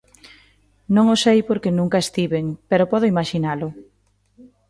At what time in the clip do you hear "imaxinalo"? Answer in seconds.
3.13-3.69